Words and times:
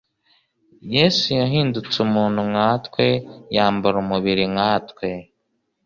Yesu 0.95 1.27
yahindutse 1.39 1.95
umuntu 2.07 2.39
nka 2.51 2.69
twe, 2.85 3.07
yambara 3.55 3.95
umubiri 4.03 4.43
nka 4.53 4.71
twe, 4.89 5.09